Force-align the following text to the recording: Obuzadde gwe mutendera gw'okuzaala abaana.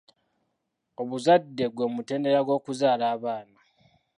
Obuzadde 1.01 1.65
gwe 1.73 1.85
mutendera 1.93 2.39
gw'okuzaala 2.45 3.05
abaana. 3.15 3.59